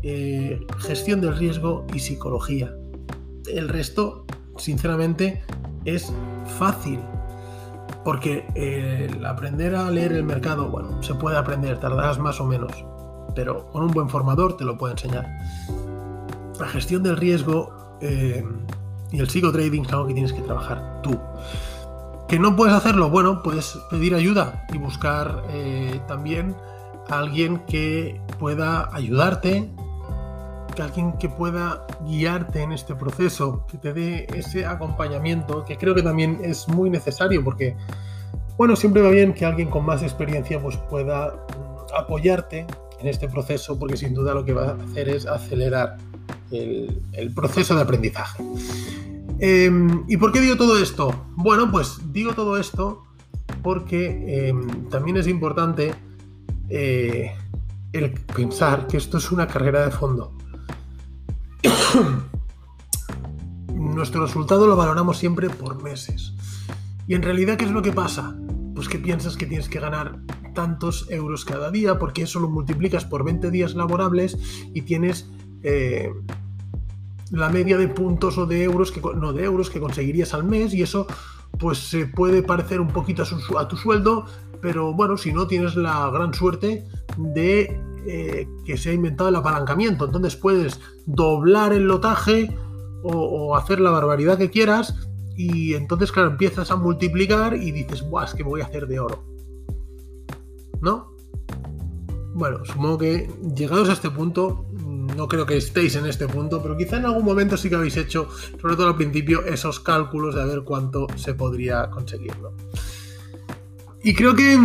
Eh, 0.02 0.67
gestión 0.79 1.21
del 1.21 1.37
riesgo 1.37 1.87
y 1.95 2.00
psicología. 2.00 2.75
El 3.52 3.69
resto, 3.69 4.26
sinceramente, 4.57 5.43
es 5.85 6.12
fácil. 6.59 7.00
Porque 8.05 8.47
el 8.55 9.25
aprender 9.26 9.75
a 9.75 9.90
leer 9.90 10.12
el 10.12 10.25
mercado, 10.25 10.71
bueno, 10.71 11.02
se 11.02 11.14
puede 11.14 11.37
aprender, 11.37 11.79
tardarás 11.79 12.19
más 12.19 12.40
o 12.40 12.47
menos, 12.47 12.73
pero 13.35 13.71
con 13.71 13.83
un 13.83 13.90
buen 13.90 14.09
formador 14.09 14.57
te 14.57 14.64
lo 14.64 14.79
puede 14.79 14.93
enseñar. 14.95 15.26
La 16.59 16.67
gestión 16.67 17.02
del 17.02 17.19
riesgo 17.19 17.99
eh, 18.00 18.43
y 19.12 19.19
el 19.19 19.29
psicotrading 19.29 19.85
es 19.85 19.93
algo 19.93 20.07
que 20.07 20.14
tienes 20.14 20.33
que 20.33 20.40
trabajar 20.40 21.02
tú. 21.02 21.19
¿Que 22.31 22.39
no 22.39 22.57
puedes 22.57 22.75
hacerlo? 22.75 23.11
Bueno, 23.11 23.43
puedes 23.43 23.77
pedir 23.91 24.15
ayuda 24.15 24.65
y 24.73 24.79
buscar 24.79 25.43
eh, 25.51 26.01
también 26.07 26.55
a 27.09 27.19
alguien 27.19 27.59
que 27.67 28.21
pueda 28.39 28.89
ayudarte 28.95 29.69
alguien 30.81 31.13
que 31.15 31.29
pueda 31.29 31.87
guiarte 32.07 32.63
en 32.63 32.73
este 32.73 32.95
proceso, 32.95 33.67
que 33.67 33.79
te 33.79 33.93
dé 33.93 34.27
ese 34.35 34.67
acompañamiento, 34.67 35.65
que 35.65 35.77
creo 35.77 35.95
que 35.95 36.03
también 36.03 36.41
es 36.43 36.69
muy 36.69 36.91
necesario 36.91 37.45
porque, 37.45 37.77
bueno, 38.57 38.77
siempre 38.77 39.03
va 39.03 39.11
bien 39.11 39.33
que 39.33 39.45
alguien 39.45 39.69
con 39.69 39.85
más 39.85 40.03
experiencia 40.03 40.61
pues 40.61 40.77
pueda 40.77 41.29
mm, 41.29 41.95
apoyarte 41.97 42.67
en 43.01 43.07
este 43.07 43.29
proceso 43.29 43.79
porque 43.79 43.97
sin 43.97 44.15
duda 44.15 44.35
lo 44.35 44.45
que 44.45 44.53
va 44.53 44.71
a 44.71 44.85
hacer 44.91 45.09
es 45.09 45.27
acelerar 45.27 45.97
el, 46.51 47.33
proceso 47.35 47.77
de 47.77 47.83
aprendizaje. 47.83 48.43
Em, 49.40 50.04
¿Y 50.06 50.18
por 50.18 50.32
qué 50.32 50.40
digo 50.40 50.56
todo 50.56 50.78
esto? 50.78 51.26
Bueno, 51.35 51.70
pues 51.70 51.99
digo 52.12 52.35
todo 52.35 52.59
esto 52.59 53.04
porque 53.62 54.49
em, 54.49 54.88
también 54.90 55.16
es 55.16 55.26
importante 55.26 55.94
eh, 56.68 57.32
el 57.92 58.12
pensar 58.12 58.87
que 58.87 58.99
esto 58.99 59.16
es 59.16 59.32
una 59.32 59.47
carrera 59.47 59.85
de 59.85 59.90
fondo. 59.90 60.37
Nuestro 63.75 64.26
resultado 64.26 64.66
lo 64.66 64.76
valoramos 64.76 65.16
siempre 65.16 65.49
por 65.49 65.82
meses. 65.82 66.35
Y 67.06 67.14
en 67.14 67.23
realidad, 67.23 67.56
¿qué 67.56 67.64
es 67.64 67.70
lo 67.70 67.80
que 67.80 67.92
pasa? 67.92 68.37
Pues 68.75 68.88
que 68.88 68.99
piensas 68.99 69.38
que 69.38 69.47
tienes 69.47 69.70
que 69.70 69.80
ganar 69.80 70.20
tantos 70.54 71.06
euros 71.11 71.47
cada 71.47 71.70
día 71.70 71.99
porque 71.99 72.23
eso 72.23 72.40
lo 72.40 72.49
multiplicas 72.49 73.06
por 73.06 73.25
20 73.25 73.50
días 73.50 73.75
laborables 73.75 74.37
y 74.75 74.82
tienes 74.82 75.30
eh, 75.62 76.12
la 77.31 77.49
media 77.49 77.79
de 77.79 77.89
puntos 77.89 78.39
o 78.39 78.47
de 78.47 78.65
euros 78.65 78.91
que 78.93 79.01
no 79.01 79.33
de 79.33 79.45
euros 79.45 79.71
que 79.71 79.81
conseguirías 79.81 80.35
al 80.35 80.45
mes 80.45 80.75
y 80.75 80.83
eso 80.83 81.07
pues 81.59 81.79
se 81.79 82.07
puede 82.07 82.43
parecer 82.43 82.81
un 82.81 82.89
poquito 82.89 83.23
a, 83.59 83.69
tu 83.69 83.77
sueldo 83.77 84.25
pero 84.61 84.93
bueno 84.93 85.17
si 85.17 85.33
no 85.33 85.47
tienes 85.47 85.77
la 85.77 86.11
gran 86.11 86.35
suerte 86.35 86.85
de 87.17 87.81
eh, 88.07 88.49
que 88.65 88.79
se 88.79 88.91
ha 88.91 88.93
inventado 88.95 89.29
el 89.29 89.37
apalancamiento. 89.37 90.07
Entonces 90.07 90.35
puedes 90.35 90.81
doblar 91.05 91.75
el 91.75 91.85
lotaje 91.85 92.57
o, 93.03 93.57
hacer 93.57 93.79
la 93.79 93.91
barbaridad 93.91 94.39
que 94.39 94.51
quieras 94.51 94.95
y 95.37 95.75
entonces, 95.75 96.11
claro, 96.11 96.31
empiezas 96.31 96.71
a 96.71 96.77
multiplicar 96.77 97.57
y 97.57 97.73
dices, 97.73 98.09
¡buah, 98.09 98.25
es 98.25 98.35
que 98.35 98.43
voy 98.43 98.63
a 98.63 98.65
hacer 98.65 98.87
de 98.87 99.01
oro! 99.01 99.25
¿No? 100.81 101.13
Bueno, 102.35 102.65
supongo 102.65 102.99
que 102.99 103.31
llegados 103.55 103.91
a 103.91 103.93
este 103.93 104.11
punto, 104.11 104.67
no 105.17 105.29
creo 105.29 105.47
que 105.47 105.57
estéis 105.57 105.97
en 105.97 106.07
este 106.07 106.29
punto, 106.29 106.62
pero 106.62 106.76
quizá 106.76 106.97
en 106.97 107.07
algún 107.07 107.25
momento 107.25 107.57
sí 107.57 107.69
que 107.69 107.76
habéis 107.76 107.97
hecho, 107.97 108.29
sobre 108.61 108.76
todo 108.76 108.88
al 108.88 108.97
principio, 108.97 109.45
esos 109.45 109.81
cálculos 109.81 110.35
de 110.35 110.43
a 110.43 110.45
ver 110.45 110.62
cuánto 110.62 111.07
se 111.17 111.35
podría 111.35 111.90
conseguirlo. 111.90 112.55
Y 114.02 114.14
creo 114.14 114.35
que 114.35 114.59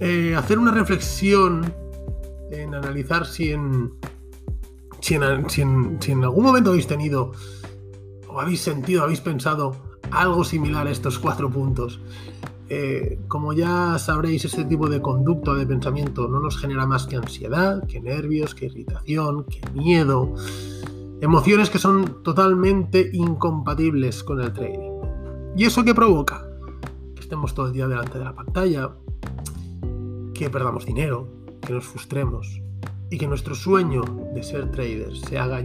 eh, 0.00 0.34
hacer 0.36 0.58
una 0.58 0.70
reflexión 0.70 1.74
en 2.50 2.74
analizar 2.74 3.26
si 3.26 3.50
en, 3.50 3.94
si 5.00 5.14
en, 5.14 6.24
algún 6.24 6.44
momento 6.44 6.70
habéis 6.70 6.86
tenido 6.86 7.32
o 8.28 8.40
habéis 8.40 8.60
sentido, 8.60 9.02
habéis 9.02 9.20
pensado 9.20 9.98
algo 10.10 10.44
similar 10.44 10.86
a 10.86 10.90
estos 10.90 11.18
cuatro 11.18 11.50
puntos. 11.50 12.00
Eh, 12.68 13.20
como 13.28 13.52
ya 13.52 13.98
sabréis, 13.98 14.44
este 14.44 14.64
tipo 14.64 14.88
de 14.88 15.02
conducta 15.02 15.52
de 15.54 15.66
pensamiento 15.66 16.28
no 16.28 16.40
nos 16.40 16.56
genera 16.56 16.86
más 16.86 17.06
que 17.06 17.16
ansiedad, 17.16 17.86
que 17.86 18.00
nervios, 18.00 18.54
que 18.54 18.66
irritación, 18.66 19.44
que 19.44 19.60
miedo. 19.74 20.34
Emociones 21.20 21.70
que 21.70 21.78
son 21.78 22.22
totalmente 22.22 23.10
incompatibles 23.12 24.24
con 24.24 24.40
el 24.40 24.52
trading. 24.52 24.94
¿Y 25.56 25.64
eso 25.64 25.84
qué 25.84 25.94
provoca? 25.94 26.46
Que 27.14 27.20
estemos 27.20 27.54
todo 27.54 27.66
el 27.66 27.72
día 27.72 27.86
delante 27.86 28.18
de 28.18 28.24
la 28.24 28.34
pantalla, 28.34 28.90
que 30.34 30.50
perdamos 30.50 30.86
dinero, 30.86 31.28
que 31.60 31.72
nos 31.72 31.84
frustremos 31.84 32.60
y 33.10 33.18
que 33.18 33.28
nuestro 33.28 33.54
sueño 33.54 34.02
de 34.34 34.42
ser 34.42 34.70
traders 34.70 35.20
se 35.20 35.38
haga. 35.38 35.62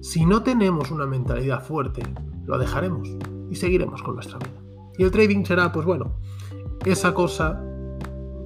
Si 0.00 0.24
no 0.24 0.42
tenemos 0.42 0.90
una 0.90 1.06
mentalidad 1.06 1.64
fuerte, 1.64 2.02
lo 2.46 2.58
dejaremos 2.58 3.08
y 3.50 3.56
seguiremos 3.56 4.02
con 4.02 4.14
nuestra 4.14 4.38
vida. 4.38 4.61
Y 4.98 5.04
el 5.04 5.10
trading 5.10 5.44
será, 5.44 5.72
pues 5.72 5.86
bueno, 5.86 6.16
esa 6.84 7.14
cosa 7.14 7.62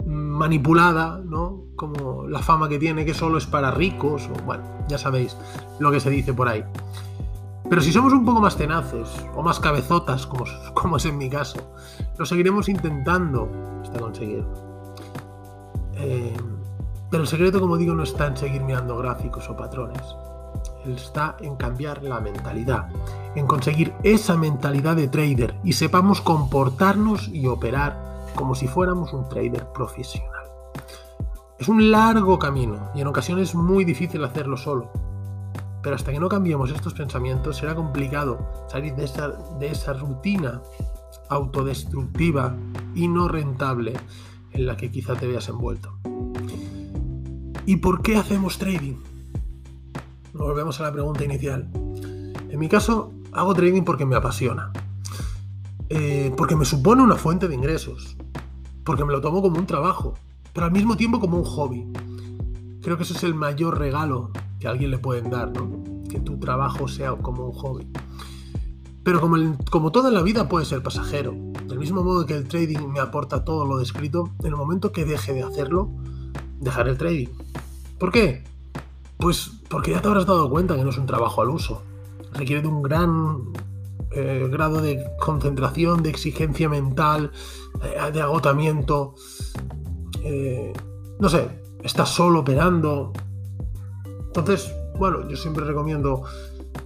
manipulada, 0.06 1.20
¿no? 1.24 1.64
Como 1.76 2.26
la 2.28 2.40
fama 2.40 2.68
que 2.68 2.78
tiene, 2.78 3.04
que 3.04 3.14
solo 3.14 3.38
es 3.38 3.46
para 3.46 3.70
ricos, 3.70 4.28
o 4.28 4.44
bueno, 4.44 4.64
ya 4.88 4.98
sabéis 4.98 5.36
lo 5.78 5.90
que 5.90 6.00
se 6.00 6.10
dice 6.10 6.32
por 6.32 6.48
ahí. 6.48 6.64
Pero 7.68 7.80
si 7.82 7.92
somos 7.92 8.12
un 8.12 8.24
poco 8.24 8.40
más 8.40 8.56
tenaces 8.56 9.08
o 9.34 9.42
más 9.42 9.58
cabezotas, 9.58 10.26
como, 10.26 10.44
como 10.74 10.96
es 10.98 11.04
en 11.06 11.18
mi 11.18 11.28
caso, 11.28 11.58
lo 12.16 12.24
seguiremos 12.24 12.68
intentando 12.68 13.50
hasta 13.82 13.98
conseguirlo. 13.98 14.54
Eh, 15.94 16.36
pero 17.10 17.22
el 17.22 17.28
secreto, 17.28 17.60
como 17.60 17.76
digo, 17.76 17.94
no 17.94 18.02
está 18.02 18.26
en 18.26 18.36
seguir 18.36 18.62
mirando 18.62 18.96
gráficos 18.98 19.48
o 19.48 19.56
patrones. 19.56 20.02
Está 20.86 21.36
en 21.40 21.56
cambiar 21.56 22.02
la 22.02 22.20
mentalidad, 22.20 22.88
en 23.34 23.46
conseguir 23.46 23.92
esa 24.02 24.36
mentalidad 24.36 24.96
de 24.96 25.08
trader 25.08 25.56
y 25.64 25.72
sepamos 25.72 26.20
comportarnos 26.20 27.28
y 27.28 27.46
operar 27.46 28.26
como 28.34 28.54
si 28.54 28.68
fuéramos 28.68 29.12
un 29.12 29.28
trader 29.28 29.66
profesional. 29.72 30.44
Es 31.58 31.68
un 31.68 31.90
largo 31.90 32.38
camino 32.38 32.90
y 32.94 33.00
en 33.00 33.06
ocasiones 33.06 33.54
muy 33.54 33.84
difícil 33.84 34.22
hacerlo 34.24 34.56
solo. 34.56 34.90
Pero 35.82 35.96
hasta 35.96 36.12
que 36.12 36.20
no 36.20 36.28
cambiemos 36.28 36.70
estos 36.70 36.94
pensamientos 36.94 37.56
será 37.56 37.74
complicado 37.74 38.66
salir 38.68 38.94
de 38.94 39.04
esa, 39.04 39.28
de 39.58 39.68
esa 39.68 39.92
rutina 39.92 40.60
autodestructiva 41.28 42.54
y 42.94 43.08
no 43.08 43.28
rentable 43.28 43.94
en 44.52 44.66
la 44.66 44.76
que 44.76 44.90
quizá 44.90 45.14
te 45.14 45.26
veas 45.26 45.48
envuelto. 45.48 45.98
¿Y 47.64 47.76
por 47.76 48.02
qué 48.02 48.16
hacemos 48.16 48.58
trading? 48.58 49.15
Volvemos 50.36 50.78
a 50.80 50.84
la 50.84 50.92
pregunta 50.92 51.24
inicial. 51.24 51.68
En 52.50 52.58
mi 52.58 52.68
caso, 52.68 53.12
hago 53.32 53.54
trading 53.54 53.82
porque 53.82 54.04
me 54.04 54.16
apasiona. 54.16 54.70
Eh, 55.88 56.32
porque 56.36 56.56
me 56.56 56.64
supone 56.64 57.02
una 57.02 57.16
fuente 57.16 57.48
de 57.48 57.54
ingresos. 57.54 58.16
Porque 58.84 59.04
me 59.04 59.12
lo 59.12 59.20
tomo 59.20 59.40
como 59.40 59.58
un 59.58 59.66
trabajo. 59.66 60.14
Pero 60.52 60.66
al 60.66 60.72
mismo 60.72 60.96
tiempo 60.96 61.20
como 61.20 61.38
un 61.38 61.44
hobby. 61.44 61.86
Creo 62.82 62.96
que 62.96 63.04
ese 63.04 63.14
es 63.14 63.24
el 63.24 63.34
mayor 63.34 63.78
regalo 63.78 64.30
que 64.60 64.68
alguien 64.68 64.90
le 64.90 64.98
pueden 64.98 65.30
dar, 65.30 65.52
¿no? 65.52 66.04
Que 66.08 66.20
tu 66.20 66.38
trabajo 66.38 66.86
sea 66.86 67.12
como 67.16 67.46
un 67.46 67.52
hobby. 67.52 67.88
Pero 69.02 69.20
como, 69.20 69.56
como 69.70 69.90
toda 69.90 70.10
la 70.10 70.22
vida 70.22 70.48
puede 70.48 70.66
ser 70.66 70.82
pasajero, 70.82 71.34
del 71.66 71.78
mismo 71.78 72.02
modo 72.02 72.26
que 72.26 72.34
el 72.34 72.46
trading 72.46 72.88
me 72.88 73.00
aporta 73.00 73.44
todo 73.44 73.64
lo 73.64 73.78
descrito, 73.78 74.30
en 74.40 74.46
el 74.46 74.56
momento 74.56 74.92
que 74.92 75.04
deje 75.04 75.32
de 75.32 75.42
hacerlo, 75.42 75.90
dejaré 76.60 76.90
el 76.90 76.98
trading. 76.98 77.28
¿Por 77.98 78.12
qué? 78.12 78.44
Pues 79.16 79.55
porque 79.68 79.92
ya 79.92 80.00
te 80.00 80.08
habrás 80.08 80.26
dado 80.26 80.48
cuenta 80.48 80.76
que 80.76 80.84
no 80.84 80.90
es 80.90 80.98
un 80.98 81.06
trabajo 81.06 81.42
al 81.42 81.50
uso. 81.50 81.82
Requiere 82.32 82.62
de 82.62 82.68
un 82.68 82.82
gran 82.82 83.52
eh, 84.10 84.48
grado 84.50 84.80
de 84.80 85.04
concentración, 85.18 86.02
de 86.02 86.10
exigencia 86.10 86.68
mental, 86.68 87.32
eh, 87.82 88.10
de 88.12 88.20
agotamiento. 88.20 89.14
Eh, 90.22 90.72
no 91.18 91.28
sé, 91.28 91.48
estás 91.82 92.10
solo 92.10 92.40
operando. 92.40 93.12
Entonces, 94.26 94.72
bueno, 94.98 95.28
yo 95.28 95.36
siempre 95.36 95.64
recomiendo 95.64 96.22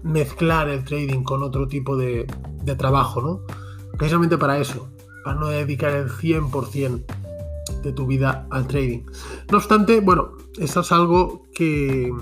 mezclar 0.02 0.68
el 0.68 0.84
trading 0.84 1.22
con 1.22 1.42
otro 1.42 1.68
tipo 1.68 1.96
de, 1.96 2.26
de 2.62 2.74
trabajo, 2.76 3.20
¿no? 3.20 3.40
Precisamente 3.98 4.38
para 4.38 4.58
eso, 4.58 4.88
para 5.24 5.38
no 5.38 5.48
dedicar 5.48 5.94
el 5.94 6.08
100% 6.08 7.04
de 7.82 7.92
tu 7.92 8.06
vida 8.06 8.46
al 8.50 8.66
trading. 8.66 9.02
No 9.50 9.58
obstante, 9.58 10.00
bueno, 10.00 10.32
eso 10.58 10.80
es 10.80 10.92
algo 10.92 11.46
que, 11.54 12.12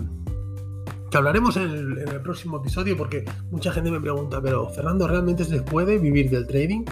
que 1.11 1.17
hablaremos 1.17 1.57
en 1.57 1.71
el, 1.99 2.21
próximo 2.23 2.59
episodio 2.59 2.97
porque 2.97 3.25
mucha 3.51 3.73
gente 3.73 3.91
me 3.91 4.01
pregunta, 4.01 4.41
pero 4.43 4.69
Fernando, 4.69 5.07
¿realmente 5.09 5.45
se 5.45 5.63
puede 5.63 5.99
vivir 5.99 6.31
del 6.31 6.47
trading? 6.47 6.85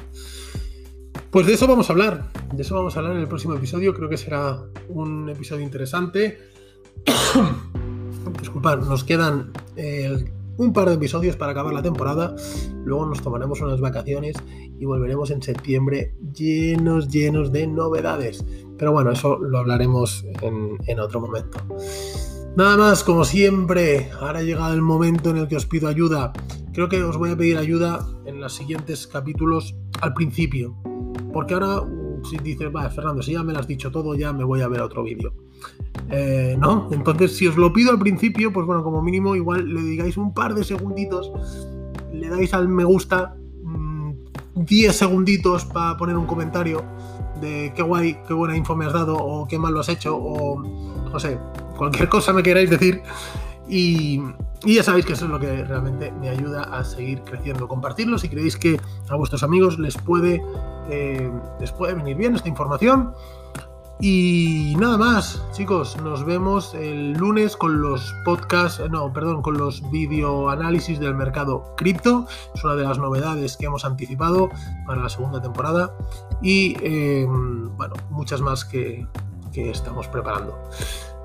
Pues 1.31 1.47
de 1.47 1.55
eso 1.55 1.67
vamos 1.67 1.91
a 1.91 1.93
hablar, 1.93 2.31
de 2.53 2.63
eso 2.63 2.75
vamos 2.75 2.97
a 2.97 3.01
hablar 3.01 3.17
en 3.17 3.23
el 3.23 3.29
próximo 3.29 3.55
episodio, 3.55 3.95
creo 3.95 4.09
que 4.09 4.17
será 4.17 4.63
un 4.89 5.29
episodio 5.29 5.65
interesante. 5.65 6.39
Disculpad, 8.41 8.79
nos 8.79 9.05
quedan 9.05 9.53
eh, 9.77 10.25
un 10.57 10.73
par 10.73 10.89
de 10.89 10.95
episodios 10.95 11.37
para 11.37 11.53
acabar 11.53 11.75
la 11.75 11.83
temporada, 11.83 12.35
luego 12.85 13.07
nos 13.07 13.21
tomaremos 13.23 13.61
unas 13.61 13.81
vacaciones 13.81 14.37
y 14.79 14.85
volveremos 14.85 15.31
en 15.31 15.43
septiembre 15.43 16.15
llenos, 16.35 17.09
llenos 17.09 17.53
de 17.53 17.67
novedades. 17.67 18.45
Pero 18.79 18.93
bueno, 18.93 19.11
eso 19.11 19.39
lo 19.39 19.59
hablaremos 19.59 20.25
en, 20.43 20.79
en 20.87 21.01
otro 21.01 21.21
momento. 21.21 21.59
Nada 22.57 22.79
más, 22.79 23.05
como 23.05 23.23
siempre, 23.27 24.09
ahora 24.19 24.39
ha 24.39 24.43
llegado 24.43 24.73
el 24.73 24.81
momento 24.81 25.29
en 25.29 25.37
el 25.37 25.47
que 25.47 25.57
os 25.57 25.67
pido 25.67 25.89
ayuda. 25.89 26.33
Creo 26.73 26.89
que 26.89 27.03
os 27.03 27.19
voy 27.19 27.31
a 27.31 27.37
pedir 27.37 27.59
ayuda 27.59 28.09
en 28.25 28.41
los 28.41 28.55
siguientes 28.55 29.07
capítulos 29.07 29.77
al 30.01 30.15
principio. 30.15 30.75
Porque 31.35 31.53
ahora, 31.53 31.83
si 32.25 32.39
dices, 32.39 32.75
va, 32.75 32.89
Fernando, 32.89 33.23
si 33.23 33.33
ya 33.33 33.43
me 33.43 33.53
lo 33.53 33.59
has 33.59 33.67
dicho 33.67 33.91
todo, 33.91 34.15
ya 34.15 34.33
me 34.33 34.43
voy 34.43 34.63
a 34.63 34.69
ver 34.69 34.81
otro 34.81 35.05
vídeo. 35.05 35.35
Eh, 36.09 36.57
¿No? 36.59 36.89
Entonces, 36.93 37.37
si 37.37 37.47
os 37.47 37.59
lo 37.59 37.75
pido 37.75 37.91
al 37.91 37.99
principio, 37.99 38.51
pues 38.51 38.65
bueno, 38.65 38.83
como 38.83 39.03
mínimo, 39.03 39.37
igual 39.37 39.75
le 39.75 39.83
digáis 39.83 40.17
un 40.17 40.33
par 40.33 40.55
de 40.55 40.65
segunditos, 40.65 41.31
le 42.11 42.31
dais 42.31 42.55
al 42.55 42.71
me 42.71 42.85
gusta, 42.85 43.37
10 44.55 44.91
mm, 44.91 44.95
segunditos 44.95 45.67
para 45.67 45.99
poner 45.99 46.17
un 46.17 46.25
comentario 46.25 46.83
de 47.39 47.71
qué 47.77 47.83
guay, 47.83 48.17
qué 48.27 48.33
buena 48.33 48.57
info 48.57 48.75
me 48.75 48.87
has 48.87 48.95
dado, 48.95 49.15
o 49.15 49.47
qué 49.47 49.59
mal 49.59 49.75
lo 49.75 49.81
has 49.81 49.91
hecho, 49.91 50.17
o 50.17 50.63
no 51.17 51.21
sé, 51.21 51.39
cualquier 51.79 52.11
cosa 52.11 52.35
me 52.35 52.43
queráis 52.43 52.69
decir. 52.69 53.03
Y, 53.67 54.21
ya 54.67 54.83
sabéis 54.83 55.07
que 55.07 55.15
eso 55.15 55.25
es 55.25 55.31
lo 55.31 55.41
que 55.41 55.65
realmente 55.65 56.13
me 56.13 56.29
ayuda 56.29 56.65
a 56.65 56.85
seguir 56.85 57.23
creciendo. 57.23 57.67
Compartirlo 57.69 58.19
si 58.19 58.29
creéis 58.29 58.59
que 58.59 58.79
a 59.09 59.17
vuestros 59.17 59.43
amigos 59.43 59.79
les 59.79 59.97
puede, 59.97 60.43
eh, 60.91 61.33
les 61.59 61.73
puede 61.73 61.95
venir 61.95 62.19
bien 62.19 62.35
esta 62.35 62.51
información. 62.51 63.15
Y 63.99 64.75
nada 64.79 64.99
más, 64.99 65.43
chicos, 65.53 65.97
nos 66.03 66.27
vemos 66.27 66.75
el 66.75 67.15
lunes 67.15 67.57
con 67.57 67.81
los 67.81 68.15
podcasts, 68.27 68.83
no, 68.91 69.11
perdón, 69.11 69.41
con 69.41 69.57
los 69.57 69.91
videoanálisis 69.91 71.01
del 71.01 71.15
mercado 71.15 71.75
cripto. 71.79 72.27
Es 72.55 72.63
una 72.63 72.75
de 72.75 72.83
las 72.83 72.99
novedades 72.99 73.57
que 73.57 73.65
hemos 73.65 73.87
anticipado 73.87 74.51
para 74.87 75.01
la 75.01 75.09
segunda 75.09 75.41
temporada. 75.41 75.95
Y 76.43 76.77
eh, 76.83 77.25
bueno, 77.27 77.95
muchas 78.11 78.43
más 78.43 78.67
que, 78.67 79.07
que 79.57 79.71
estamos 79.71 80.07
preparando. 80.09 80.55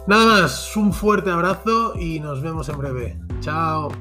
Nada 0.08 0.26
más, 0.26 0.78
un 0.78 0.94
fuerte 0.94 1.30
abrazo 1.30 2.00
y 2.00 2.22
nos 2.22 2.42
vemos 2.42 2.70
en 2.70 2.78
breve. 2.78 3.20
Chao. 3.42 3.92